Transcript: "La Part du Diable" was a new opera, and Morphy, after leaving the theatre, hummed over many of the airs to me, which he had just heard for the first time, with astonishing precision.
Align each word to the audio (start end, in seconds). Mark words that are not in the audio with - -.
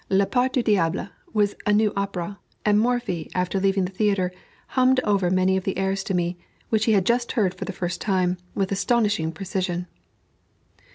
"La 0.09 0.25
Part 0.25 0.51
du 0.53 0.63
Diable" 0.63 1.09
was 1.31 1.53
a 1.67 1.71
new 1.71 1.93
opera, 1.95 2.39
and 2.65 2.79
Morphy, 2.79 3.29
after 3.35 3.59
leaving 3.59 3.85
the 3.85 3.91
theatre, 3.91 4.31
hummed 4.69 4.99
over 5.03 5.29
many 5.29 5.55
of 5.57 5.63
the 5.63 5.77
airs 5.77 6.03
to 6.05 6.15
me, 6.15 6.39
which 6.69 6.85
he 6.85 6.93
had 6.93 7.05
just 7.05 7.33
heard 7.33 7.53
for 7.53 7.65
the 7.65 7.71
first 7.71 8.01
time, 8.01 8.39
with 8.55 8.71
astonishing 8.71 9.31
precision. 9.31 9.85